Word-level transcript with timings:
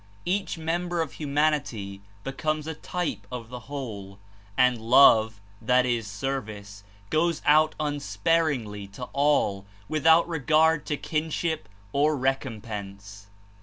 Each 0.25 0.57
member 0.57 0.99
of 1.03 1.11
humanity 1.13 2.01
becomes 2.23 2.65
a 2.65 2.73
type 2.73 3.27
of 3.31 3.49
the 3.49 3.59
whole, 3.69 4.17
and 4.57 4.81
love, 4.81 5.39
that 5.61 5.85
Is, 5.85 6.07
service, 6.07 6.83
goes 7.11 7.39
out 7.45 7.75
unsparingly 7.79 8.87
to 8.97 9.03
all 9.13 9.67
without 9.87 10.27
regard 10.27 10.87
to 10.87 10.97
kinship 10.97 11.69
or 11.93 12.17
recom 12.17 12.63
pense. 12.63 13.27